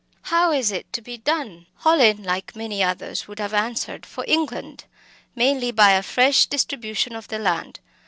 [0.33, 1.67] How is it to be done?
[1.83, 4.85] Hallin, like many others, would have answered "For England
[5.35, 7.79] mainly by a fresh distribution of the land."